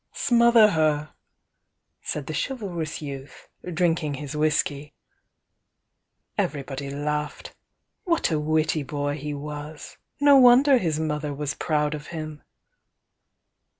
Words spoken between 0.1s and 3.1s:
"Smother her!" said the Chivalrous